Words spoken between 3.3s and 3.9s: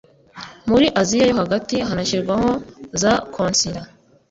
konsila